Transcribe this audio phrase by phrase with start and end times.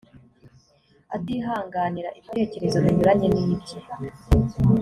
[1.15, 3.77] atihanganira ibitekerezo binyuranye n’ibye